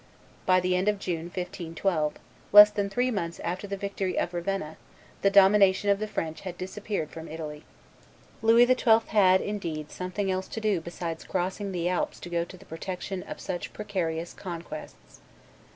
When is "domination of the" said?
5.29-6.07